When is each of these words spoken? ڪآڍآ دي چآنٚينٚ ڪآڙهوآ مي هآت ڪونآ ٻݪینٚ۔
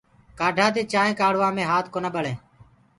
ڪآڍآ 0.39 0.67
دي 0.75 0.81
چآنٚينٚ 0.91 1.17
ڪآڙهوآ 1.19 1.49
مي 1.55 1.63
هآت 1.71 1.85
ڪونآ 1.93 2.09
ٻݪینٚ۔ 2.13 2.39